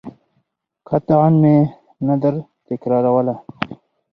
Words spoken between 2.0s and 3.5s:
نه درتکراروله.